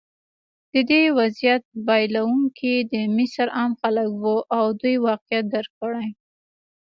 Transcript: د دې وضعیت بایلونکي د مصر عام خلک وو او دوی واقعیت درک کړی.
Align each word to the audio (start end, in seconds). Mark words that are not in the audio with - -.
د 0.73 0.75
دې 0.89 1.03
وضعیت 1.17 1.63
بایلونکي 1.87 2.73
د 2.91 2.95
مصر 3.17 3.47
عام 3.57 3.71
خلک 3.81 4.09
وو 4.21 4.37
او 4.57 4.65
دوی 4.81 4.95
واقعیت 5.07 5.45
درک 5.53 5.71
کړی. 5.81 6.09